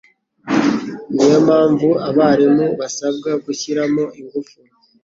[1.13, 4.57] Niyo mpamvu abarimu basabwa gushyiramo ingufu.